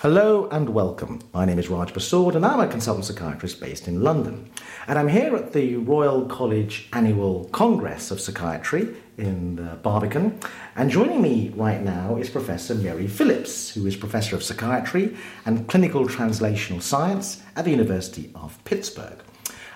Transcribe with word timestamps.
Hello 0.00 0.46
and 0.50 0.68
welcome. 0.68 1.20
My 1.32 1.46
name 1.46 1.58
is 1.58 1.70
Raj 1.70 1.94
Persaud 1.94 2.34
and 2.34 2.44
I'm 2.44 2.60
a 2.60 2.68
consultant 2.68 3.06
psychiatrist 3.06 3.58
based 3.60 3.88
in 3.88 4.02
London. 4.02 4.50
And 4.86 4.98
I'm 4.98 5.08
here 5.08 5.34
at 5.34 5.54
the 5.54 5.76
Royal 5.76 6.26
College 6.26 6.90
Annual 6.92 7.46
Congress 7.46 8.10
of 8.10 8.20
Psychiatry 8.20 8.94
in 9.16 9.58
uh, 9.58 9.76
Barbican. 9.76 10.38
And 10.76 10.90
joining 10.90 11.22
me 11.22 11.50
right 11.56 11.82
now 11.82 12.16
is 12.16 12.28
Professor 12.28 12.74
Mary 12.74 13.06
Phillips, 13.06 13.70
who 13.70 13.86
is 13.86 13.96
Professor 13.96 14.36
of 14.36 14.42
Psychiatry 14.42 15.16
and 15.46 15.66
Clinical 15.66 16.06
Translational 16.06 16.82
Science 16.82 17.42
at 17.56 17.64
the 17.64 17.70
University 17.70 18.30
of 18.34 18.62
Pittsburgh. 18.64 19.22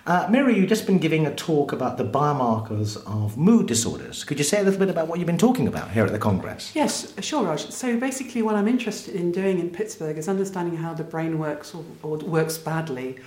Uh, 0.06 0.26
Mary, 0.30 0.56
you've 0.56 0.68
just 0.68 0.86
been 0.86 0.98
giving 0.98 1.26
a 1.26 1.34
talk 1.34 1.72
about 1.72 1.98
the 1.98 2.04
biomarkers 2.04 2.96
of 3.06 3.36
mood 3.36 3.66
disorders. 3.66 4.24
Could 4.24 4.38
you 4.38 4.44
say 4.44 4.60
a 4.60 4.62
little 4.62 4.78
bit 4.78 4.88
about 4.88 5.08
what 5.08 5.18
you've 5.18 5.26
been 5.26 5.36
talking 5.36 5.68
about 5.68 5.90
here 5.90 6.06
at 6.06 6.12
the 6.12 6.18
Congress? 6.18 6.72
Yes, 6.74 7.12
sure, 7.20 7.44
Raj. 7.44 7.68
So 7.70 7.98
basically, 7.98 8.40
what 8.40 8.54
I'm 8.54 8.66
interested 8.66 9.14
in 9.14 9.30
doing 9.30 9.60
in 9.60 9.68
Pittsburgh 9.68 10.16
is 10.16 10.26
understanding 10.26 10.78
how 10.78 10.94
the 10.94 11.04
brain 11.04 11.38
works 11.38 11.74
or, 11.74 11.84
or 12.02 12.16
works 12.16 12.56
badly 12.56 13.18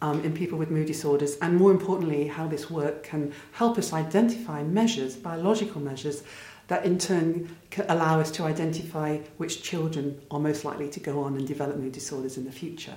um, 0.00 0.24
in 0.24 0.32
people 0.32 0.58
with 0.58 0.70
mood 0.70 0.86
disorders, 0.86 1.36
and 1.42 1.54
more 1.56 1.70
importantly, 1.70 2.28
how 2.28 2.46
this 2.48 2.70
work 2.70 3.02
can 3.02 3.34
help 3.52 3.76
us 3.76 3.92
identify 3.92 4.62
measures, 4.62 5.16
biological 5.16 5.82
measures, 5.82 6.22
that 6.68 6.86
in 6.86 6.98
turn 6.98 7.54
allow 7.90 8.18
us 8.20 8.30
to 8.30 8.44
identify 8.44 9.18
which 9.36 9.62
children 9.62 10.18
are 10.30 10.40
most 10.40 10.64
likely 10.64 10.88
to 10.88 10.98
go 10.98 11.22
on 11.22 11.36
and 11.36 11.46
develop 11.46 11.76
mood 11.76 11.92
disorders 11.92 12.38
in 12.38 12.46
the 12.46 12.52
future. 12.52 12.94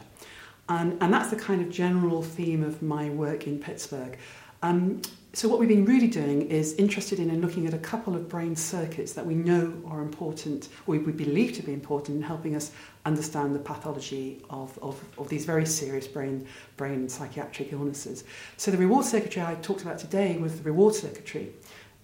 And, 0.67 0.97
and 1.01 1.13
that's 1.13 1.29
the 1.29 1.35
kind 1.35 1.61
of 1.61 1.69
general 1.69 2.23
theme 2.23 2.63
of 2.63 2.81
my 2.81 3.09
work 3.09 3.45
in 3.47 3.59
Pittsburgh. 3.59 4.17
Um, 4.63 5.01
so 5.33 5.49
what 5.49 5.59
we've 5.59 5.69
been 5.69 5.83
really 5.83 6.07
doing 6.07 6.43
is 6.49 6.75
interested 6.75 7.19
in 7.19 7.29
and 7.29 7.41
looking 7.41 7.67
at 7.67 7.73
a 7.73 7.77
couple 7.77 8.15
of 8.15 8.29
brain 8.29 8.55
circuits 8.55 9.11
that 9.13 9.25
we 9.25 9.35
know 9.35 9.73
are 9.85 10.01
important, 10.01 10.69
or 10.87 10.95
we 10.95 11.11
believe 11.11 11.53
to 11.57 11.61
be 11.61 11.73
important 11.73 12.15
in 12.15 12.23
helping 12.23 12.55
us 12.55 12.71
understand 13.05 13.53
the 13.53 13.59
pathology 13.59 14.41
of, 14.49 14.79
of, 14.81 15.03
of 15.17 15.27
these 15.27 15.43
very 15.45 15.65
serious 15.65 16.07
brain, 16.07 16.47
brain 16.77 17.09
psychiatric 17.09 17.73
illnesses. 17.73 18.23
So 18.55 18.71
the 18.71 18.77
reward 18.77 19.05
circuitry 19.05 19.41
I 19.41 19.55
talked 19.55 19.81
about 19.81 19.99
today 19.99 20.37
was 20.37 20.55
the 20.57 20.63
reward 20.63 20.95
circuitry. 20.95 21.51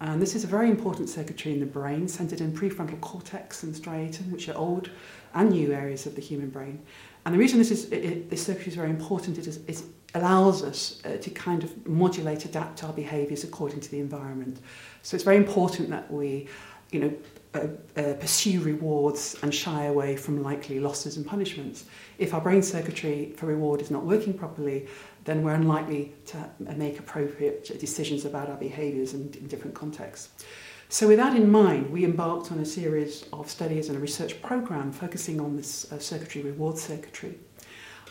And 0.02 0.20
this 0.20 0.34
is 0.34 0.42
a 0.42 0.48
very 0.48 0.68
important 0.68 1.08
circuitry 1.08 1.52
in 1.52 1.60
the 1.60 1.66
brain, 1.66 2.08
centered 2.08 2.40
in 2.40 2.52
prefrontal 2.52 3.00
cortex 3.00 3.62
and 3.62 3.72
striatum, 3.72 4.32
which 4.32 4.48
are 4.48 4.56
old 4.56 4.90
and 5.32 5.50
new 5.50 5.72
areas 5.72 6.06
of 6.06 6.16
the 6.16 6.20
human 6.20 6.50
brain. 6.50 6.82
And 7.24 7.32
the 7.32 7.38
reason 7.38 7.60
this, 7.60 7.70
is, 7.70 7.84
it, 7.92 8.28
this 8.28 8.44
circuitry 8.44 8.70
is 8.70 8.74
very 8.74 8.90
important 8.90 9.38
it, 9.38 9.46
is, 9.46 9.60
it 9.68 9.80
allows 10.16 10.64
us 10.64 11.00
uh, 11.04 11.18
to 11.18 11.30
kind 11.30 11.62
of 11.62 11.86
modulate, 11.86 12.44
adapt 12.44 12.82
our 12.82 12.92
behaviours 12.92 13.44
according 13.44 13.78
to 13.78 13.90
the 13.92 14.00
environment. 14.00 14.58
So 15.02 15.14
it's 15.14 15.22
very 15.22 15.36
important 15.36 15.88
that 15.90 16.12
we 16.12 16.48
you 16.92 17.00
know, 17.00 17.12
uh, 17.54 17.66
uh, 17.96 18.14
pursue 18.14 18.60
rewards 18.60 19.36
and 19.42 19.54
shy 19.54 19.84
away 19.84 20.16
from 20.16 20.42
likely 20.42 20.80
losses 20.80 21.16
and 21.16 21.26
punishments. 21.26 21.84
If 22.18 22.32
our 22.32 22.40
brain 22.40 22.62
circuitry 22.62 23.34
for 23.36 23.46
reward 23.46 23.82
is 23.82 23.90
not 23.90 24.04
working 24.04 24.32
properly, 24.32 24.88
then 25.24 25.42
we're 25.42 25.54
unlikely 25.54 26.14
to 26.26 26.50
make 26.58 26.98
appropriate 26.98 27.78
decisions 27.78 28.24
about 28.24 28.48
our 28.48 28.56
behaviours 28.56 29.14
in, 29.14 29.32
in 29.34 29.46
different 29.48 29.74
contexts. 29.74 30.44
So 30.88 31.08
with 31.08 31.18
that 31.18 31.34
in 31.34 31.50
mind, 31.50 31.90
we 31.90 32.04
embarked 32.04 32.52
on 32.52 32.58
a 32.58 32.66
series 32.66 33.24
of 33.32 33.50
studies 33.50 33.88
and 33.88 33.96
a 33.96 34.00
research 34.00 34.42
program 34.42 34.92
focusing 34.92 35.40
on 35.40 35.56
this 35.56 35.90
uh, 35.90 35.98
circuitry, 35.98 36.42
reward 36.42 36.76
circuitry, 36.76 37.38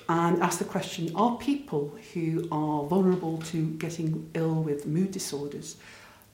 and 0.09 0.41
asked 0.41 0.59
the 0.59 0.65
question, 0.65 1.11
are 1.15 1.37
people 1.37 1.95
who 2.13 2.47
are 2.51 2.83
vulnerable 2.85 3.37
to 3.37 3.67
getting 3.73 4.29
ill 4.33 4.63
with 4.63 4.87
mood 4.87 5.11
disorders 5.11 5.77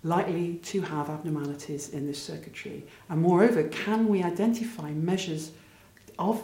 likely 0.07 0.55
to 0.55 0.81
have 0.81 1.09
abnormalities 1.09 1.89
in 1.89 2.07
this 2.07 2.21
circuitry? 2.21 2.85
And 3.09 3.21
moreover, 3.21 3.63
can 3.63 4.07
we 4.07 4.23
identify 4.23 4.91
measures 4.91 5.51
of 6.17 6.41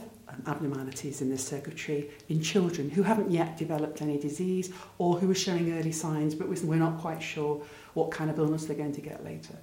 abnormalities 0.48 1.22
in 1.22 1.30
this 1.30 1.46
circuitry 1.46 2.10
in 2.30 2.42
children 2.42 2.90
who 2.90 3.04
haven't 3.04 3.32
yet 3.32 3.58
developed 3.58 4.02
any 4.02 4.18
disease 4.18 4.72
or 4.98 5.18
who 5.18 5.30
are 5.30 5.36
showing 5.36 5.74
early 5.74 5.92
signs, 5.92 6.36
but 6.36 6.48
we're 6.48 6.76
not 6.76 7.00
quite 7.00 7.22
sure 7.22 7.64
what 7.94 8.12
kind 8.12 8.30
of 8.30 8.40
illness 8.40 8.66
they're 8.66 8.78
going 8.78 8.94
to 8.94 9.02
get 9.02 9.24
later? 9.24 9.56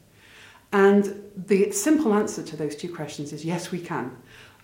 And 0.72 1.30
the 1.36 1.72
simple 1.72 2.14
answer 2.14 2.42
to 2.42 2.56
those 2.56 2.76
two 2.76 2.94
questions 2.94 3.32
is 3.32 3.44
yes, 3.44 3.70
we 3.70 3.80
can. 3.80 4.16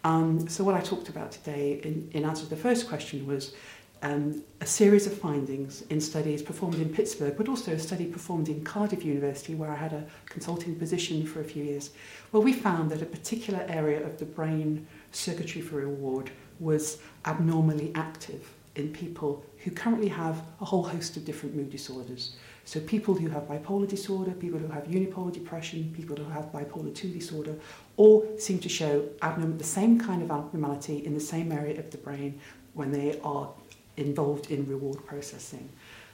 Um, 0.04 0.48
so 0.48 0.62
what 0.62 0.76
I 0.76 0.80
talked 0.80 1.08
about 1.08 1.32
today 1.32 1.80
in, 1.82 2.08
in 2.12 2.24
answer 2.24 2.44
to 2.44 2.50
the 2.50 2.56
first 2.56 2.88
question 2.88 3.26
was 3.26 3.54
um, 4.02 4.42
a 4.60 4.66
series 4.66 5.06
of 5.06 5.16
findings 5.16 5.82
in 5.82 6.00
studies 6.00 6.42
performed 6.42 6.76
in 6.76 6.88
Pittsburgh, 6.88 7.34
but 7.36 7.48
also 7.48 7.72
a 7.72 7.78
study 7.78 8.06
performed 8.06 8.48
in 8.48 8.62
Cardiff 8.62 9.04
University, 9.04 9.54
where 9.54 9.70
I 9.70 9.76
had 9.76 9.92
a 9.92 10.04
consulting 10.26 10.76
position 10.76 11.26
for 11.26 11.40
a 11.40 11.44
few 11.44 11.64
years, 11.64 11.90
where 12.30 12.42
we 12.42 12.52
found 12.52 12.90
that 12.90 13.02
a 13.02 13.06
particular 13.06 13.64
area 13.68 14.04
of 14.04 14.18
the 14.18 14.24
brain 14.24 14.86
circuitry 15.12 15.60
for 15.60 15.76
reward 15.76 16.30
was 16.60 16.98
abnormally 17.24 17.92
active 17.94 18.52
in 18.76 18.92
people 18.92 19.44
who 19.64 19.70
currently 19.70 20.08
have 20.08 20.42
a 20.60 20.64
whole 20.64 20.82
host 20.82 21.16
of 21.16 21.24
different 21.24 21.56
mood 21.56 21.70
disorders. 21.70 22.36
So 22.64 22.80
people 22.80 23.14
who 23.14 23.28
have 23.28 23.44
bipolar 23.44 23.88
disorder, 23.88 24.32
people 24.32 24.58
who 24.58 24.68
have 24.68 24.84
unipolar 24.84 25.32
depression, 25.32 25.92
people 25.96 26.16
who 26.16 26.28
have 26.30 26.46
bipolar 26.46 26.94
2 26.94 27.08
disorder, 27.08 27.54
all 27.96 28.26
seem 28.38 28.58
to 28.58 28.68
show 28.68 29.08
the 29.22 29.64
same 29.64 29.98
kind 30.00 30.22
of 30.22 30.30
abnormality 30.30 31.04
in 31.06 31.14
the 31.14 31.20
same 31.20 31.52
area 31.52 31.78
of 31.78 31.90
the 31.90 31.98
brain 31.98 32.40
when 32.74 32.90
they 32.90 33.18
are 33.20 33.48
involved 33.96 34.50
in 34.50 34.68
reward 34.68 35.04
processing. 35.06 35.68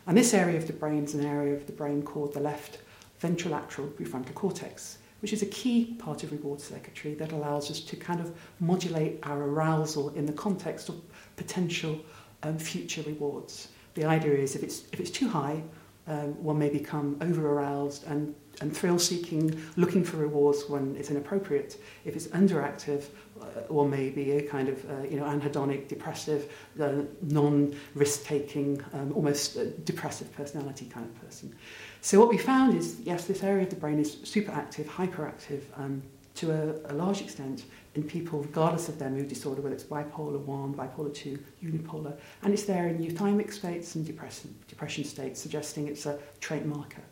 And 0.07 0.17
this 0.17 0.35
area 0.35 0.57
of 0.57 0.67
the 0.67 0.73
brain 0.73 1.05
is 1.05 1.15
an 1.15 1.25
area 1.25 1.55
of 1.55 1.67
the 1.67 1.73
brain 1.73 2.03
called 2.03 2.35
the 2.35 2.41
left 2.41 2.79
ventrolateral 3.21 3.91
prefrontal 3.93 4.35
cortex, 4.35 4.99
which 5.21 5.33
is 5.33 5.43
a 5.43 5.47
key 5.47 5.95
part 5.99 6.25
of 6.25 6.33
reward 6.33 6.61
circuitry 6.61 7.15
that 7.15 7.33
allows 7.33 7.71
us 7.71 7.81
to 7.81 7.97
kind 7.97 8.21
of 8.21 8.35
modulate 8.59 9.21
our 9.23 9.45
arousal 9.45 10.09
in 10.11 10.27
the 10.27 10.33
context 10.33 10.89
of 10.89 11.01
potential 11.37 12.01
um, 12.43 12.59
future 12.59 13.03
rewards. 13.03 13.69
The 13.95 14.05
idea 14.05 14.35
is 14.35 14.57
if 14.57 14.63
it's, 14.63 14.85
if 14.93 14.99
it's 14.99 15.11
too 15.11 15.29
high, 15.29 15.63
um, 16.07 16.43
one 16.43 16.59
may 16.59 16.69
become 16.69 17.17
over-aroused 17.21 18.07
and, 18.07 18.35
and 18.61 18.77
thrill-seeking, 18.77 19.61
looking 19.77 20.05
for 20.05 20.17
rewards 20.17 20.69
when 20.69 20.97
it's 20.97 21.11
inappropriate. 21.11 21.81
If 22.05 22.17
it's 22.17 22.27
underactive, 22.29 23.05
uh, 23.41 23.45
one 23.69 23.91
may 23.91 24.11
be 24.11 24.33
a 24.33 24.43
kind 24.43 24.69
of 24.69 24.85
uh, 24.91 25.03
you 25.09 25.17
know 25.19 25.25
anhedonic, 25.25 25.89
depressive, 25.89 26.53
uh, 26.81 27.03
non-risk-taking, 27.23 28.83
um, 28.93 29.13
almost 29.13 29.59
depressive 29.85 30.33
personality 30.33 30.87
kind 30.87 31.07
of 31.07 31.21
person. 31.21 31.55
So 32.01 32.19
what 32.19 32.29
we 32.29 32.39
found 32.39 32.77
is, 32.77 32.99
yes, 33.01 33.27
this 33.27 33.43
area 33.43 33.63
of 33.63 33.71
the 33.71 33.77
brain 33.77 33.99
is 34.01 34.19
super 34.25 34.53
active, 34.53 34.87
hyperactive 34.89 35.63
um, 35.77 36.03
to 36.35 36.51
a, 36.51 36.93
a 36.93 36.95
large 36.95 37.21
extent 37.21 37.65
in 37.95 38.03
people, 38.03 38.41
regardless 38.41 38.89
of 38.89 38.99
their 38.99 39.11
mood 39.11 39.29
disorder, 39.29 39.61
whether 39.61 39.75
it's 39.75 39.85
bipolar 39.85 40.39
1, 40.39 40.75
bipolar 40.75 41.13
2, 41.15 41.39
unipolar, 41.63 42.17
and 42.43 42.53
it's 42.53 42.65
there 42.65 42.89
in 42.89 42.99
euthymic 42.99 43.53
states 43.53 43.95
and 43.95 44.07
depression, 44.07 44.55
depression 44.69 45.05
states, 45.05 45.41
suggesting 45.41 45.89
it's 45.89 46.07
a 46.07 46.19
trait 46.41 46.65
marker. 46.65 47.03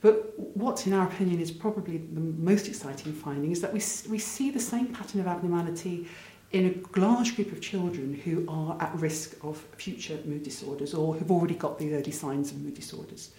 But 0.00 0.38
what, 0.56 0.86
in 0.86 0.94
our 0.94 1.06
opinion, 1.06 1.40
is 1.40 1.50
probably 1.50 1.98
the 1.98 2.20
most 2.20 2.66
exciting 2.66 3.12
finding 3.12 3.52
is 3.52 3.60
that 3.60 3.72
we, 3.72 3.80
we 4.10 4.18
see 4.18 4.50
the 4.50 4.60
same 4.60 4.86
pattern 4.86 5.20
of 5.20 5.26
abnormality 5.26 6.08
in 6.52 6.84
a 6.94 6.98
large 6.98 7.36
group 7.36 7.52
of 7.52 7.60
children 7.60 8.14
who 8.14 8.44
are 8.48 8.76
at 8.80 8.94
risk 8.98 9.36
of 9.44 9.58
future 9.76 10.18
mood 10.24 10.42
disorders 10.42 10.94
or 10.94 11.14
who've 11.14 11.30
already 11.30 11.54
got 11.54 11.78
the 11.78 11.94
early 11.94 12.10
signs 12.10 12.50
of 12.50 12.60
mood 12.60 12.74
disorders. 12.74 13.30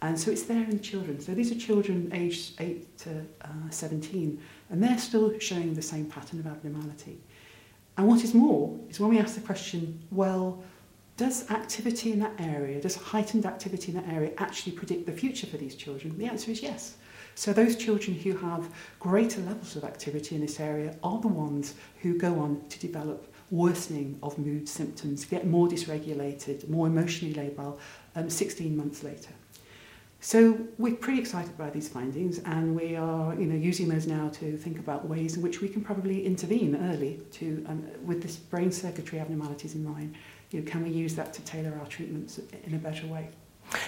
And 0.00 0.18
so 0.18 0.30
it's 0.30 0.44
there 0.44 0.62
in 0.62 0.80
children. 0.80 1.20
So 1.20 1.34
these 1.34 1.50
are 1.50 1.58
children 1.58 2.10
aged 2.12 2.60
8 2.60 2.98
to 2.98 3.24
uh, 3.42 3.70
17, 3.70 4.40
and 4.70 4.82
they're 4.82 4.98
still 4.98 5.36
showing 5.40 5.74
the 5.74 5.82
same 5.82 6.06
pattern 6.06 6.38
of 6.38 6.46
abnormality. 6.46 7.18
And 7.96 8.06
what 8.06 8.22
is 8.22 8.32
more 8.32 8.78
is 8.88 9.00
when 9.00 9.10
we 9.10 9.18
ask 9.18 9.34
the 9.34 9.40
question, 9.40 10.00
well, 10.12 10.62
does 11.16 11.50
activity 11.50 12.12
in 12.12 12.20
that 12.20 12.32
area, 12.38 12.80
does 12.80 12.94
heightened 12.94 13.44
activity 13.44 13.90
in 13.90 13.96
that 13.96 14.08
area 14.08 14.30
actually 14.38 14.72
predict 14.72 15.04
the 15.04 15.12
future 15.12 15.48
for 15.48 15.56
these 15.56 15.74
children? 15.74 16.16
The 16.16 16.26
answer 16.26 16.52
is 16.52 16.62
yes. 16.62 16.94
So 17.34 17.52
those 17.52 17.74
children 17.74 18.16
who 18.16 18.36
have 18.36 18.68
greater 19.00 19.40
levels 19.40 19.74
of 19.74 19.82
activity 19.82 20.36
in 20.36 20.40
this 20.40 20.60
area 20.60 20.94
are 21.02 21.20
the 21.20 21.28
ones 21.28 21.74
who 22.02 22.16
go 22.16 22.38
on 22.38 22.62
to 22.68 22.78
develop 22.78 23.32
worsening 23.50 24.18
of 24.22 24.38
mood 24.38 24.68
symptoms, 24.68 25.24
get 25.24 25.46
more 25.46 25.66
dysregulated, 25.68 26.68
more 26.68 26.86
emotionally 26.86 27.34
labile 27.34 27.78
um, 28.14 28.30
16 28.30 28.76
months 28.76 29.02
later. 29.02 29.30
So 30.20 30.58
we're 30.78 30.96
pretty 30.96 31.20
excited 31.20 31.56
by 31.56 31.70
these 31.70 31.88
findings 31.88 32.40
and 32.40 32.74
we 32.74 32.96
are 32.96 33.34
you 33.34 33.46
know, 33.46 33.54
using 33.54 33.88
those 33.88 34.06
now 34.06 34.28
to 34.30 34.56
think 34.56 34.78
about 34.78 35.08
ways 35.08 35.36
in 35.36 35.42
which 35.42 35.60
we 35.60 35.68
can 35.68 35.82
probably 35.82 36.26
intervene 36.26 36.74
early 36.92 37.20
to, 37.32 37.64
um, 37.68 37.86
with 38.04 38.22
this 38.22 38.36
brain 38.36 38.72
circuitry 38.72 39.20
abnormalities 39.20 39.76
in 39.76 39.84
mind. 39.84 40.16
You 40.50 40.60
know, 40.60 40.70
can 40.70 40.82
we 40.82 40.90
use 40.90 41.14
that 41.14 41.32
to 41.34 41.42
tailor 41.42 41.78
our 41.78 41.86
treatments 41.86 42.40
in 42.64 42.74
a 42.74 42.78
better 42.78 43.06
way? 43.06 43.28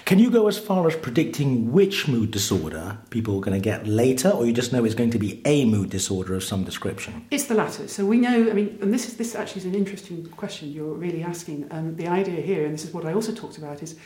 Can 0.04 0.18
you 0.18 0.30
go 0.30 0.46
as 0.46 0.58
far 0.58 0.86
as 0.86 0.94
predicting 0.94 1.72
which 1.72 2.06
mood 2.06 2.30
disorder 2.30 2.98
people 3.08 3.38
are 3.38 3.40
going 3.40 3.60
to 3.60 3.64
get 3.64 3.86
later, 3.86 4.28
or 4.28 4.44
you 4.44 4.52
just 4.52 4.74
know 4.74 4.84
it's 4.84 4.94
going 4.94 5.10
to 5.10 5.18
be 5.18 5.40
a 5.46 5.64
mood 5.64 5.88
disorder 5.88 6.34
of 6.34 6.44
some 6.44 6.64
description? 6.64 7.26
It's 7.30 7.44
the 7.44 7.54
latter. 7.54 7.88
So 7.88 8.04
we 8.04 8.18
know. 8.18 8.50
I 8.50 8.52
mean, 8.52 8.78
and 8.82 8.92
this 8.92 9.08
is 9.08 9.16
this 9.16 9.34
actually 9.34 9.60
is 9.60 9.64
an 9.64 9.74
interesting 9.74 10.26
question 10.36 10.70
you're 10.70 10.92
really 10.92 11.22
asking. 11.22 11.66
Um, 11.70 11.96
the 11.96 12.08
idea 12.08 12.42
here, 12.42 12.66
and 12.66 12.74
this 12.74 12.84
is 12.84 12.92
what 12.92 13.06
I 13.06 13.14
also 13.14 13.32
talked 13.32 13.56
about, 13.56 13.82
is 13.82 13.96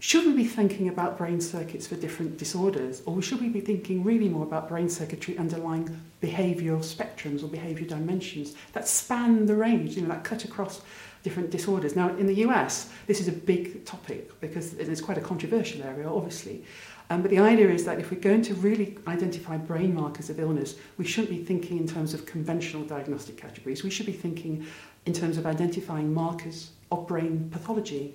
should 0.00 0.24
we 0.24 0.32
be 0.32 0.44
thinking 0.44 0.88
about 0.88 1.18
brain 1.18 1.42
circuits 1.42 1.86
for 1.86 1.94
different 1.94 2.38
disorders, 2.38 3.02
or 3.04 3.20
should 3.20 3.38
we 3.38 3.50
be 3.50 3.60
thinking 3.60 4.02
really 4.02 4.30
more 4.30 4.44
about 4.44 4.66
brain 4.66 4.88
circuitry 4.88 5.36
underlying 5.36 6.00
behavioural 6.22 6.82
spectrums 6.82 7.44
or 7.44 7.48
behaviour 7.48 7.86
dimensions 7.86 8.54
that 8.72 8.88
span 8.88 9.44
the 9.44 9.54
range, 9.54 9.96
you 9.96 10.02
know, 10.02 10.08
that 10.08 10.24
cut 10.24 10.46
across 10.46 10.80
different 11.22 11.50
disorders? 11.50 11.96
Now, 11.96 12.08
in 12.16 12.26
the 12.26 12.36
US, 12.46 12.90
this 13.06 13.20
is 13.20 13.28
a 13.28 13.32
big 13.32 13.84
topic 13.84 14.40
because 14.40 14.72
it's 14.72 15.02
quite 15.02 15.18
a 15.18 15.20
controversial 15.20 15.82
area, 15.82 16.08
obviously. 16.08 16.64
Um, 17.10 17.20
but 17.20 17.30
the 17.30 17.38
idea 17.40 17.68
is 17.68 17.84
that 17.84 17.98
if 17.98 18.10
we're 18.10 18.20
going 18.20 18.42
to 18.42 18.54
really 18.54 18.96
identify 19.06 19.58
brain 19.58 19.94
markers 19.94 20.30
of 20.30 20.40
illness, 20.40 20.76
we 20.96 21.04
shouldn't 21.04 21.30
be 21.36 21.44
thinking 21.44 21.76
in 21.76 21.86
terms 21.86 22.14
of 22.14 22.24
conventional 22.24 22.84
diagnostic 22.84 23.36
categories. 23.36 23.84
We 23.84 23.90
should 23.90 24.06
be 24.06 24.12
thinking 24.12 24.66
in 25.04 25.12
terms 25.12 25.36
of 25.36 25.44
identifying 25.44 26.14
markers 26.14 26.70
of 26.90 27.06
brain 27.06 27.50
pathology 27.52 28.14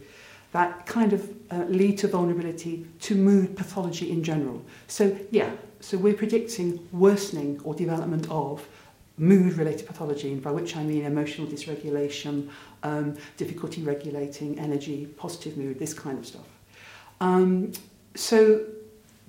that 0.55 0.85
kind 0.85 1.11
of 1.11 1.21
uh, 1.51 1.65
lead 1.67 1.97
to 1.97 2.07
vulnerability 2.07 2.87
to 3.01 3.13
mood 3.13 3.57
pathology 3.57 4.09
in 4.09 4.23
general. 4.23 4.63
So, 4.87 5.03
yeah, 5.29 5.51
so 5.81 5.97
we're 5.97 6.13
predicting 6.13 6.79
worsening 6.93 7.59
or 7.65 7.75
development 7.75 8.25
of 8.29 8.65
mood 9.17 9.51
related 9.57 9.85
pathology, 9.85 10.31
and 10.31 10.41
by 10.41 10.51
which 10.51 10.77
I 10.77 10.83
mean 10.83 11.03
emotional 11.03 11.45
dysregulation, 11.45 12.49
um, 12.83 13.17
difficulty 13.35 13.81
regulating 13.81 14.57
energy, 14.57 15.07
positive 15.17 15.57
mood, 15.57 15.77
this 15.77 15.93
kind 15.93 16.17
of 16.17 16.25
stuff. 16.25 16.47
Um, 17.19 17.73
so 18.15 18.65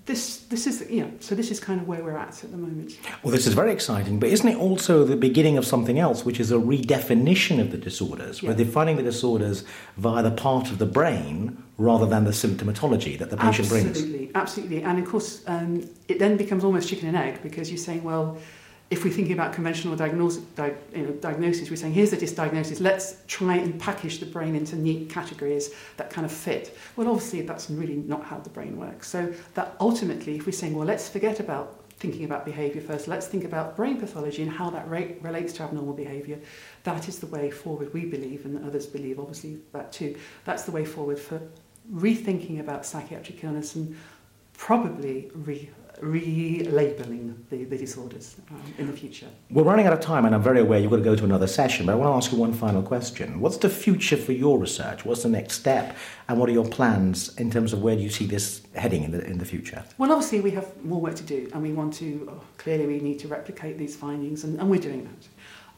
this 0.06 0.38
this 0.46 0.66
is 0.66 0.86
yeah 0.88 1.06
so 1.20 1.34
this 1.34 1.50
is 1.50 1.60
kind 1.60 1.80
of 1.80 1.88
where 1.88 2.02
we're 2.02 2.16
at 2.16 2.42
at 2.44 2.50
the 2.50 2.56
moment. 2.56 2.96
Well 3.22 3.32
this 3.32 3.46
is 3.46 3.54
very 3.54 3.72
exciting 3.72 4.18
but 4.18 4.28
isn't 4.30 4.48
it 4.48 4.56
also 4.56 5.04
the 5.04 5.16
beginning 5.16 5.58
of 5.58 5.66
something 5.66 5.98
else 5.98 6.24
which 6.24 6.40
is 6.40 6.50
a 6.52 6.56
redefinition 6.56 7.60
of 7.60 7.72
the 7.72 7.76
disorders? 7.78 8.42
Yeah. 8.42 8.50
we're 8.50 8.56
defining 8.56 8.96
the 8.96 9.02
disorders 9.02 9.64
via 9.96 10.22
the 10.22 10.30
part 10.30 10.70
of 10.70 10.78
the 10.78 10.86
brain 10.86 11.62
rather 11.76 12.06
than 12.06 12.24
the 12.24 12.30
symptomatology 12.30 13.18
that 13.18 13.30
the 13.30 13.36
patient 13.36 13.66
absolutely, 13.66 13.82
brings. 13.82 13.96
Absolutely 13.96 14.30
absolutely. 14.34 14.82
And 14.82 14.98
of 14.98 15.06
course 15.06 15.42
um, 15.46 15.88
it 16.08 16.18
then 16.18 16.36
becomes 16.36 16.64
almost 16.64 16.88
chicken 16.88 17.08
and 17.08 17.16
egg 17.16 17.42
because 17.42 17.70
you're 17.70 17.78
saying 17.78 18.04
well 18.04 18.38
if 18.88 19.04
we're 19.04 19.12
thinking 19.12 19.32
about 19.32 19.52
conventional 19.52 19.96
diagnosis, 19.96 20.42
di- 20.54 20.74
you 20.94 21.02
know, 21.02 21.12
diagnosis, 21.12 21.70
we're 21.70 21.76
saying 21.76 21.92
here's 21.92 22.10
the 22.10 22.16
dysdiagnosis, 22.16 22.80
let's 22.80 23.16
try 23.26 23.56
and 23.56 23.80
package 23.80 24.20
the 24.20 24.26
brain 24.26 24.54
into 24.54 24.76
neat 24.76 25.10
categories 25.10 25.74
that 25.96 26.08
kind 26.08 26.24
of 26.24 26.30
fit. 26.30 26.76
Well, 26.94 27.08
obviously, 27.08 27.42
that's 27.42 27.68
really 27.68 27.96
not 27.96 28.24
how 28.24 28.38
the 28.38 28.50
brain 28.50 28.76
works. 28.76 29.08
So, 29.08 29.32
that 29.54 29.74
ultimately, 29.80 30.36
if 30.36 30.46
we're 30.46 30.52
saying, 30.52 30.74
well, 30.74 30.86
let's 30.86 31.08
forget 31.08 31.40
about 31.40 31.82
thinking 31.98 32.24
about 32.24 32.44
behaviour 32.44 32.80
first, 32.80 33.08
let's 33.08 33.26
think 33.26 33.42
about 33.44 33.74
brain 33.74 33.98
pathology 33.98 34.42
and 34.42 34.50
how 34.50 34.70
that 34.70 34.88
re- 34.88 35.16
relates 35.20 35.52
to 35.54 35.64
abnormal 35.64 35.94
behaviour, 35.94 36.38
that 36.84 37.08
is 37.08 37.18
the 37.18 37.26
way 37.26 37.50
forward, 37.50 37.92
we 37.92 38.04
believe, 38.04 38.44
and 38.44 38.64
others 38.64 38.86
believe, 38.86 39.18
obviously, 39.18 39.58
that 39.72 39.92
too. 39.92 40.16
That's 40.44 40.62
the 40.62 40.70
way 40.70 40.84
forward 40.84 41.18
for 41.18 41.40
rethinking 41.92 42.60
about 42.60 42.86
psychiatric 42.86 43.42
illness 43.42 43.74
and 43.74 43.96
probably 44.56 45.30
re 45.34 45.70
relabeling 46.02 47.34
the, 47.50 47.64
the 47.64 47.76
disorders 47.76 48.36
um, 48.50 48.62
in 48.78 48.86
the 48.86 48.92
future. 48.92 49.26
We're 49.50 49.64
running 49.64 49.86
out 49.86 49.92
of 49.92 50.00
time, 50.00 50.24
and 50.24 50.34
I'm 50.34 50.42
very 50.42 50.60
aware 50.60 50.78
you've 50.78 50.90
got 50.90 50.96
to 50.96 51.02
go 51.02 51.16
to 51.16 51.24
another 51.24 51.46
session, 51.46 51.86
but 51.86 51.92
I 51.92 51.94
want 51.94 52.12
to 52.12 52.16
ask 52.16 52.32
you 52.32 52.38
one 52.38 52.52
final 52.52 52.82
question. 52.82 53.40
What's 53.40 53.56
the 53.58 53.68
future 53.68 54.16
for 54.16 54.32
your 54.32 54.58
research? 54.58 55.04
What's 55.04 55.22
the 55.22 55.28
next 55.28 55.54
step? 55.54 55.96
And 56.28 56.38
what 56.38 56.48
are 56.48 56.52
your 56.52 56.68
plans 56.68 57.34
in 57.36 57.50
terms 57.50 57.72
of 57.72 57.82
where 57.82 57.96
do 57.96 58.02
you 58.02 58.10
see 58.10 58.26
this 58.26 58.62
heading 58.74 59.04
in 59.04 59.10
the, 59.12 59.24
in 59.24 59.38
the 59.38 59.44
future? 59.44 59.84
Well, 59.98 60.12
obviously, 60.12 60.40
we 60.40 60.50
have 60.52 60.84
more 60.84 61.00
work 61.00 61.14
to 61.16 61.24
do, 61.24 61.48
and 61.52 61.62
we 61.62 61.72
want 61.72 61.94
to, 61.94 62.28
oh, 62.30 62.44
clearly, 62.58 62.86
we 62.86 63.00
need 63.00 63.18
to 63.20 63.28
replicate 63.28 63.78
these 63.78 63.96
findings, 63.96 64.44
and, 64.44 64.58
and 64.60 64.70
we're 64.70 64.80
doing 64.80 65.04
that. 65.04 65.28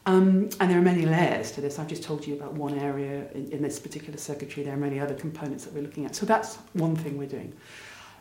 Um, 0.05 0.49
and 0.59 0.71
there 0.71 0.79
are 0.79 0.81
many 0.81 1.05
layers 1.05 1.51
to 1.51 1.61
this. 1.61 1.77
I've 1.77 1.87
just 1.87 2.03
told 2.03 2.25
you 2.25 2.33
about 2.33 2.53
one 2.53 2.77
area 2.79 3.29
in, 3.33 3.51
in 3.51 3.61
this 3.61 3.79
particular 3.79 4.17
circuitry. 4.17 4.63
There 4.63 4.73
are 4.73 4.77
many 4.77 4.99
other 4.99 5.13
components 5.13 5.65
that 5.65 5.73
we're 5.73 5.83
looking 5.83 6.05
at. 6.05 6.15
So 6.15 6.25
that's 6.25 6.55
one 6.73 6.95
thing 6.95 7.17
we're 7.17 7.27
doing. 7.27 7.53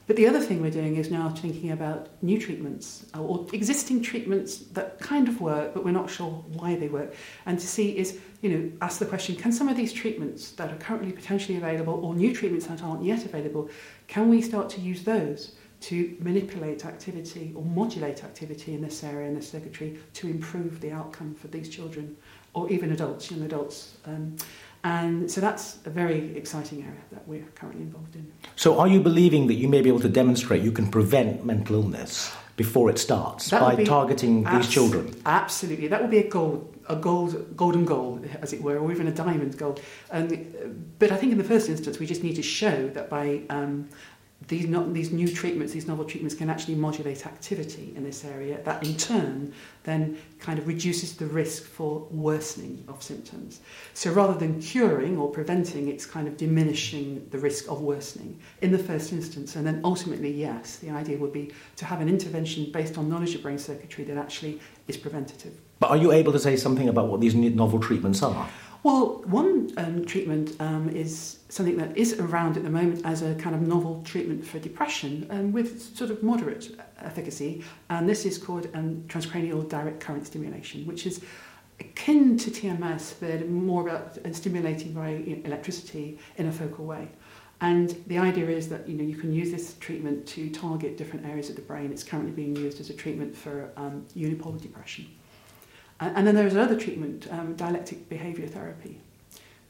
But 0.09 0.17
the 0.17 0.27
other 0.27 0.41
thing 0.41 0.63
we're 0.63 0.71
doing 0.71 0.97
is 0.97 1.11
now 1.11 1.29
thinking 1.29 1.71
about 1.71 2.09
new 2.23 2.41
treatments 2.41 3.05
uh, 3.15 3.21
or 3.21 3.47
existing 3.53 4.01
treatments 4.01 4.57
that 4.73 4.99
kind 5.01 5.29
of 5.29 5.39
work, 5.43 5.75
but 5.75 5.85
we're 5.85 5.91
not 5.91 6.09
sure 6.09 6.31
why 6.55 6.77
they 6.77 6.89
work. 6.89 7.15
And 7.45 7.61
to 7.61 7.67
see 7.67 7.97
is, 7.97 8.19
you 8.41 8.49
know, 8.49 8.73
ask 8.81 8.99
the 8.99 9.05
question 9.05 9.37
can 9.37 9.53
some 9.53 9.69
of 9.69 9.77
these 9.77 9.93
treatments 9.93 10.53
that 10.53 10.73
are 10.73 10.77
currently 10.77 11.13
potentially 11.13 11.59
available 11.59 12.03
or 12.03 12.15
new 12.15 12.35
treatments 12.35 12.67
that 12.69 12.83
aren't 12.83 13.05
yet 13.05 13.27
available, 13.27 13.69
can 14.07 14.31
we 14.31 14.41
start 14.41 14.71
to 14.71 14.81
use 14.81 15.05
those 15.05 15.53
to 15.81 16.17
manipulate 16.21 16.87
activity 16.87 17.53
or 17.55 17.63
modulate 17.63 18.25
activity 18.25 18.73
in 18.73 18.81
this 18.81 19.05
area, 19.05 19.29
in 19.29 19.35
this 19.35 19.51
circuitry, 19.51 19.99
to 20.15 20.27
improve 20.27 20.81
the 20.81 20.91
outcome 20.91 21.35
for 21.35 21.49
these 21.49 21.69
children 21.69 22.17
or 22.55 22.71
even 22.71 22.93
adults, 22.93 23.31
young 23.31 23.43
adults? 23.43 23.97
Um, 24.05 24.37
and 24.85 25.31
so 25.31 25.41
that's 25.41 25.79
a 25.87 25.91
very 25.91 26.37
exciting 26.37 26.83
area 26.83 27.01
that 27.11 27.27
we're 27.27 27.45
currently 27.55 27.83
involved 27.83 28.15
in. 28.15 28.33
So, 28.55 28.79
are 28.79 28.87
you 28.87 29.01
believing 29.01 29.49
that 29.49 29.55
you 29.55 29.69
may 29.69 29.83
be 29.83 29.89
able 29.89 30.01
to 30.01 30.09
demonstrate 30.09 30.63
you 30.63 30.73
can 30.73 30.89
prevent 30.89 31.45
mental 31.45 31.77
illness 31.77 32.33
before 32.57 32.89
it 32.91 32.99
starts 32.99 33.51
that 33.51 33.61
by 33.61 33.85
targeting 33.85 34.47
abs- 34.47 34.67
these 34.67 34.75
children? 34.75 35.13
Absolutely, 35.27 35.89
that 35.89 36.01
would 36.01 36.11
be 36.11 36.19
a 36.19 36.29
goal, 36.29 36.73
a 36.89 36.95
gold, 36.95 37.57
golden 37.57 37.85
goal, 37.85 38.21
as 38.41 38.53
it 38.53 38.63
were, 38.63 38.79
or 38.79 38.93
even 38.93 39.09
a 39.09 39.13
diamond 39.13 39.59
goal. 39.59 39.79
And, 40.13 40.95
but 41.01 41.11
I 41.11 41.17
think 41.17 41.33
in 41.33 41.39
the 41.39 41.45
first 41.45 41.69
instance, 41.69 41.99
we 41.99 42.07
just 42.07 42.23
need 42.23 42.37
to 42.37 42.43
show 42.43 42.89
that 42.91 43.11
by 43.11 43.43
um, 43.51 43.89
these, 44.47 44.67
not, 44.67 44.95
these 44.95 45.11
new 45.11 45.29
treatments, 45.29 45.73
these 45.73 45.89
novel 45.89 46.05
treatments 46.05 46.35
can 46.35 46.49
actually 46.49 46.77
modulate 46.77 47.27
activity 47.27 47.93
in 47.97 48.05
this 48.05 48.25
area. 48.25 48.61
That 48.63 48.85
in 48.87 48.97
turn 48.97 49.53
then 49.83 50.17
kind 50.39 50.61
of 50.61 50.69
reduces 50.69 51.17
the 51.17 51.27
risk 51.27 51.65
for 51.65 52.07
worsening 52.11 52.85
of 52.87 53.03
symptoms. 53.03 53.61
So 53.95 54.13
rather 54.13 54.35
than 54.35 54.61
curing 54.61 55.19
or 55.19 55.29
preventing, 55.29 55.89
it's 55.89 56.07
kind 56.07 56.29
of 56.29 56.37
diminishing 56.37 57.27
the 57.31 57.39
risk 57.39 57.69
of 57.69 57.81
worsening 57.81 58.39
in 58.63 58.71
the 58.71 58.79
first 58.79 59.13
instance. 59.13 59.57
And 59.57 59.67
then 59.67 59.81
ultimately, 59.83 60.33
yes, 60.33 60.77
the 60.77 60.91
idea 60.91 61.19
would 61.19 61.33
be 61.33 61.53
to 61.77 61.85
have 61.85 62.01
an 62.01 62.09
intervention 62.09 62.71
based 62.71 62.97
on 62.97 63.09
knowledge 63.09 63.35
of 63.35 63.43
brain 63.43 63.59
circuitry 63.59 64.05
that 64.05 64.17
actually 64.17 64.61
is 64.87 64.97
preventative. 64.97 65.53
But 65.81 65.91
are 65.91 65.97
you 65.97 66.13
able 66.13 66.33
to 66.33 66.39
say 66.39 66.57
something 66.57 66.89
about 66.89 67.09
what 67.09 67.21
these 67.21 67.35
novel 67.35 67.81
treatments 67.81 68.23
are? 68.23 68.49
Well, 68.89 69.21
one 69.27 69.71
um, 69.77 70.07
treatment 70.07 70.57
um, 70.61 70.89
is 70.89 71.41
something 71.51 71.77
that 71.77 71.95
is 71.95 72.19
around 72.19 72.57
at 72.57 72.63
the 72.63 72.71
moment 72.71 73.05
as 73.05 73.21
a 73.21 73.35
kind 73.35 73.55
of 73.55 73.61
novel 73.61 74.03
treatment 74.03 74.47
for 74.47 74.59
depression 74.59 75.27
um, 75.29 75.53
with 75.53 75.95
sort 75.95 76.11
of 76.11 76.23
moderate 76.23 76.75
efficacy, 77.01 77.63
and 77.91 78.09
this 78.09 78.25
is 78.25 78.39
called 78.39 78.67
um, 78.73 79.05
transcranial 79.07 79.69
direct 79.69 80.01
current 80.01 80.27
stimulation, 80.27 80.87
which 80.87 81.07
is 81.07 81.21
akin 81.81 82.39
to 82.39 82.51
TMS, 82.51 83.13
but 83.21 83.47
more 83.51 83.87
about 83.87 84.17
uh, 84.25 84.33
stimulating 84.33 84.95
by 84.95 85.23
electricity 85.45 86.19
in 86.39 86.47
a 86.47 86.53
focal 86.53 86.87
way. 86.87 87.09
And 87.61 87.91
the 88.07 88.17
idea 88.17 88.49
is 88.49 88.71
that 88.71 88.89
you 88.89 88.97
know 88.97 89.05
you 89.05 89.19
can 89.19 89.35
use 89.35 89.51
this 89.51 89.75
treatment 89.81 90.27
to 90.29 90.49
target 90.49 90.97
different 90.97 91.27
areas 91.27 91.51
of 91.51 91.57
the 91.57 91.63
brain. 91.71 91.93
It's 91.93 92.05
currently 92.05 92.33
being 92.33 92.57
used 92.57 92.81
as 92.81 92.89
a 92.89 92.95
treatment 92.95 93.37
for 93.37 93.71
um, 93.77 94.07
unipolar 94.17 94.59
depression. 94.59 95.09
And, 96.01 96.27
then 96.27 96.35
there's 96.35 96.55
another 96.55 96.79
treatment, 96.79 97.27
um, 97.31 97.55
dialectic 97.57 98.09
behaviour 98.09 98.47
therapy, 98.47 99.01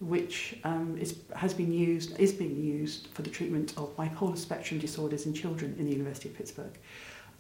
which 0.00 0.58
um, 0.64 0.96
is, 1.00 1.20
has 1.34 1.54
been 1.54 1.72
used, 1.72 2.18
is 2.20 2.32
being 2.32 2.56
used 2.56 3.08
for 3.08 3.22
the 3.22 3.30
treatment 3.30 3.72
of 3.78 3.96
bipolar 3.96 4.36
spectrum 4.36 4.78
disorders 4.78 5.24
in 5.24 5.32
children 5.32 5.74
in 5.78 5.86
the 5.86 5.92
University 5.92 6.28
of 6.28 6.36
Pittsburgh. 6.36 6.78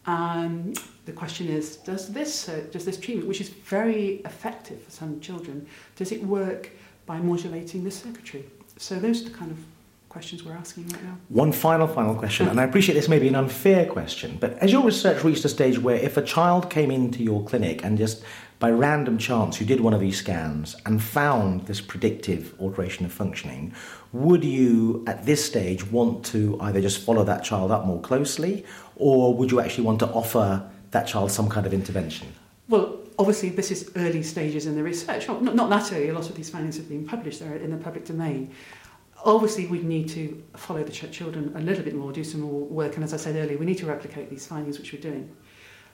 Um, 0.06 0.72
the 1.04 1.12
question 1.12 1.48
is, 1.48 1.76
does 1.76 2.10
this, 2.12 2.48
uh, 2.48 2.64
does 2.72 2.86
this 2.86 2.98
treatment, 2.98 3.28
which 3.28 3.42
is 3.42 3.50
very 3.50 4.22
effective 4.24 4.82
for 4.82 4.90
some 4.90 5.20
children, 5.20 5.66
does 5.96 6.12
it 6.12 6.24
work 6.24 6.70
by 7.04 7.18
modulating 7.18 7.84
the 7.84 7.90
circuitry? 7.90 8.46
So 8.78 8.98
those 8.98 9.20
are 9.22 9.28
the 9.28 9.36
kind 9.36 9.50
of 9.50 9.58
questions 10.08 10.42
we're 10.42 10.54
asking 10.54 10.88
right 10.88 11.04
now. 11.04 11.18
One 11.28 11.52
final, 11.52 11.86
final 11.86 12.14
question, 12.14 12.48
and 12.48 12.58
I 12.58 12.64
appreciate 12.64 12.94
this 12.94 13.08
may 13.08 13.18
be 13.18 13.28
an 13.28 13.34
unfair 13.34 13.84
question, 13.84 14.38
but 14.40 14.58
as 14.58 14.72
your 14.72 14.82
research 14.82 15.22
reached 15.22 15.44
a 15.44 15.48
stage 15.50 15.78
where 15.78 15.96
if 15.96 16.16
a 16.16 16.22
child 16.22 16.70
came 16.70 16.90
into 16.90 17.22
your 17.22 17.44
clinic 17.44 17.84
and 17.84 17.98
just 17.98 18.22
by 18.58 18.70
random 18.70 19.18
chance 19.18 19.60
you 19.60 19.66
did 19.66 19.80
one 19.80 19.92
of 19.92 20.00
these 20.00 20.16
scans 20.16 20.74
and 20.86 21.02
found 21.02 21.66
this 21.66 21.80
predictive 21.80 22.54
alteration 22.58 23.04
of 23.04 23.12
functioning, 23.12 23.74
would 24.12 24.42
you 24.42 25.04
at 25.06 25.26
this 25.26 25.44
stage 25.44 25.84
want 25.92 26.24
to 26.26 26.58
either 26.62 26.80
just 26.80 27.04
follow 27.04 27.22
that 27.24 27.44
child 27.44 27.70
up 27.70 27.84
more 27.84 28.00
closely 28.00 28.64
or 28.96 29.34
would 29.34 29.50
you 29.50 29.60
actually 29.60 29.84
want 29.84 29.98
to 30.00 30.06
offer 30.08 30.68
that 30.90 31.06
child 31.06 31.30
some 31.30 31.50
kind 31.50 31.66
of 31.66 31.74
intervention? 31.74 32.26
Well, 32.68 32.98
obviously, 33.18 33.50
this 33.50 33.70
is 33.70 33.90
early 33.94 34.22
stages 34.22 34.66
in 34.66 34.74
the 34.74 34.82
research. 34.82 35.28
Not, 35.28 35.54
not 35.54 35.68
that 35.68 35.92
early, 35.92 36.08
a 36.08 36.14
lot 36.14 36.28
of 36.28 36.34
these 36.34 36.48
findings 36.48 36.76
have 36.78 36.88
been 36.88 37.06
published, 37.06 37.40
they're 37.40 37.56
in 37.56 37.70
the 37.70 37.76
public 37.76 38.06
domain. 38.06 38.50
Obviously, 39.24 39.66
we 39.66 39.80
need 39.80 40.08
to 40.10 40.42
follow 40.56 40.82
the 40.84 40.92
children 40.92 41.52
a 41.56 41.60
little 41.60 41.84
bit 41.84 41.94
more, 41.94 42.12
do 42.12 42.22
some 42.22 42.40
more 42.40 42.60
work, 42.60 42.94
and 42.94 43.04
as 43.04 43.12
I 43.12 43.16
said 43.16 43.36
earlier, 43.36 43.58
we 43.58 43.66
need 43.66 43.78
to 43.78 43.86
replicate 43.86 44.30
these 44.30 44.46
findings, 44.46 44.78
which 44.78 44.92
we're 44.92 45.02
doing. 45.02 45.34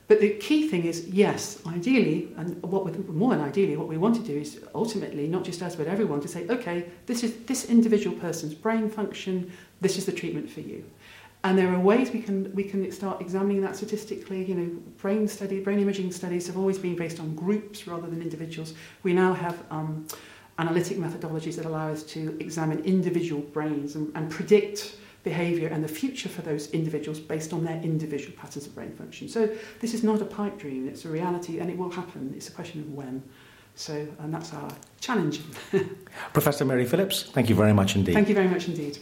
But 0.06 0.20
the 0.20 0.30
key 0.30 0.68
thing 0.68 0.84
is, 0.84 1.08
yes, 1.08 1.62
ideally, 1.66 2.28
and 2.36 2.62
what 2.62 2.84
more 3.08 3.30
than 3.30 3.40
ideally, 3.40 3.76
what 3.78 3.88
we 3.88 3.96
want 3.96 4.14
to 4.16 4.22
do 4.22 4.38
is 4.38 4.60
ultimately, 4.74 5.26
not 5.26 5.44
just 5.44 5.62
us, 5.62 5.74
but 5.76 5.86
everyone, 5.86 6.20
to 6.20 6.28
say, 6.28 6.46
okay, 6.48 6.84
this 7.06 7.24
is 7.24 7.36
this 7.46 7.70
individual 7.70 8.14
person's 8.18 8.52
brain 8.52 8.90
function, 8.90 9.50
this 9.80 9.96
is 9.96 10.04
the 10.04 10.12
treatment 10.12 10.50
for 10.50 10.60
you. 10.60 10.84
And 11.42 11.58
there 11.58 11.72
are 11.74 11.78
ways 11.78 12.10
we 12.10 12.20
can 12.20 12.54
we 12.54 12.64
can 12.64 12.90
start 12.90 13.20
examining 13.20 13.60
that 13.62 13.76
statistically. 13.76 14.44
You 14.44 14.54
know, 14.54 14.70
brain 14.96 15.28
study, 15.28 15.60
brain 15.60 15.78
imaging 15.78 16.10
studies 16.10 16.46
have 16.46 16.56
always 16.56 16.78
been 16.78 16.96
based 16.96 17.20
on 17.20 17.34
groups 17.34 17.86
rather 17.86 18.06
than 18.06 18.22
individuals. 18.22 18.72
We 19.02 19.12
now 19.12 19.34
have 19.34 19.62
um, 19.70 20.06
analytic 20.58 20.98
methodologies 20.98 21.56
that 21.56 21.64
allow 21.64 21.90
us 21.90 22.02
to 22.02 22.36
examine 22.40 22.78
individual 22.84 23.42
brains 23.42 23.96
and, 23.96 24.12
and 24.14 24.30
predict 24.30 24.96
behaviour 25.24 25.68
and 25.68 25.82
the 25.82 25.88
future 25.88 26.28
for 26.28 26.42
those 26.42 26.70
individuals 26.70 27.18
based 27.18 27.52
on 27.52 27.64
their 27.64 27.80
individual 27.82 28.36
patterns 28.36 28.66
of 28.66 28.74
brain 28.74 28.92
function. 28.94 29.28
So 29.28 29.48
this 29.80 29.94
is 29.94 30.04
not 30.04 30.20
a 30.20 30.24
pipe 30.24 30.58
dream, 30.58 30.86
it's 30.86 31.04
a 31.06 31.08
reality 31.08 31.58
and 31.58 31.70
it 31.70 31.76
will 31.76 31.90
happen. 31.90 32.32
It's 32.36 32.48
a 32.48 32.52
question 32.52 32.80
of 32.80 32.92
when. 32.92 33.22
So, 33.74 34.06
and 34.20 34.32
that's 34.32 34.52
our 34.52 34.70
challenge. 35.00 35.40
Professor 36.32 36.64
Mary 36.64 36.84
Phillips, 36.84 37.24
thank 37.32 37.48
you 37.48 37.56
very 37.56 37.72
much 37.72 37.96
indeed. 37.96 38.12
Thank 38.12 38.28
you 38.28 38.34
very 38.34 38.48
much 38.48 38.68
indeed. 38.68 38.98